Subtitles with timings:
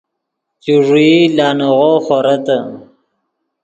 [0.63, 2.57] چوݱیئی لانیغو خورتّے